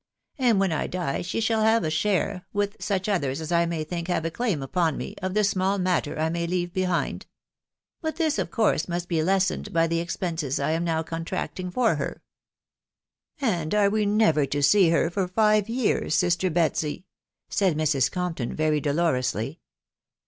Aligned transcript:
and 0.39 0.59
when 0.59 0.71
I 0.71 0.87
die 0.87 1.21
she 1.21 1.39
shall 1.39 1.61
have 1.61 1.83
a 1.83 1.91
share, 1.91 2.43
with 2.53 2.75
such 2.79 3.07
others 3.07 3.39
as 3.39 3.51
I 3.51 3.67
may 3.67 3.83
think 3.83 4.07
have 4.07 4.25
a 4.25 4.31
claim 4.31 4.63
upon 4.63 4.97
me, 4.97 5.13
of 5.21 5.35
the 5.35 5.43
small 5.43 5.77
matter 5.77 6.17
I 6.17 6.27
may 6.27 6.47
leave 6.47 6.73
"behind. 6.73 7.27
But 8.01 8.15
this 8.15 8.39
of 8.39 8.49
course 8.49 8.87
must 8.87 9.07
be 9.07 9.21
lessened 9.21 9.71
by 9.71 9.85
the 9.85 9.99
expenses 9.99 10.59
I 10.59 10.71
am 10.71 10.83
now 10.83 11.03
contracting 11.03 11.69
for 11.69 11.97
her."" 11.97 12.23
And 13.41 13.75
are 13.75 13.91
we 13.91 14.07
never 14.07 14.47
to 14.47 14.63
see 14.63 14.89
her 14.89 15.11
for 15.11 15.27
five 15.27 15.69
years, 15.69 16.15
sister 16.15 16.49
Betsy?" 16.49 17.05
tsaid 17.51 17.75
Mrs. 17.75 18.09
Corapton 18.11 18.55
very 18.55 18.81
dolorously. 18.81 19.59